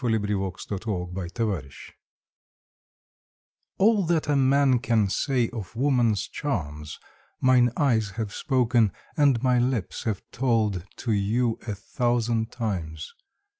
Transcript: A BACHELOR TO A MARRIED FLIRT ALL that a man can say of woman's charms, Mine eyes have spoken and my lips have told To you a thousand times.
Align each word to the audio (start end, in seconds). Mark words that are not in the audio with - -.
A 0.03 0.03
BACHELOR 0.03 0.79
TO 0.79 0.95
A 0.95 1.07
MARRIED 1.13 1.33
FLIRT 1.35 1.75
ALL 3.77 4.03
that 4.07 4.27
a 4.27 4.35
man 4.35 4.79
can 4.79 5.07
say 5.11 5.47
of 5.49 5.75
woman's 5.75 6.27
charms, 6.27 6.97
Mine 7.39 7.69
eyes 7.77 8.09
have 8.17 8.33
spoken 8.33 8.91
and 9.15 9.43
my 9.43 9.59
lips 9.59 10.05
have 10.05 10.23
told 10.31 10.87
To 10.95 11.11
you 11.11 11.59
a 11.67 11.75
thousand 11.75 12.51
times. 12.51 13.13